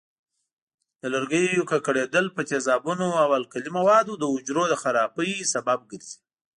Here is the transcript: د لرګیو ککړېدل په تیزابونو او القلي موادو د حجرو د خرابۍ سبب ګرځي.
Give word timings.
د 1.01 1.03
لرګیو 1.13 1.67
ککړېدل 1.71 2.25
په 2.35 2.41
تیزابونو 2.49 3.07
او 3.23 3.29
القلي 3.39 3.71
موادو 3.79 4.13
د 4.17 4.23
حجرو 4.33 4.63
د 4.69 4.75
خرابۍ 4.81 5.31
سبب 5.53 5.79
ګرځي. 5.91 6.17